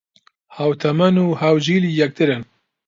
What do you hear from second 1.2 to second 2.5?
و ھاوجیلی یەکترین